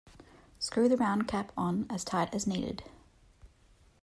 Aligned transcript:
Screw 0.57 0.89
the 0.89 0.97
round 0.97 1.27
cap 1.27 1.51
on 1.55 1.85
as 1.91 2.03
tight 2.03 2.33
as 2.33 2.47
needed. 2.47 2.83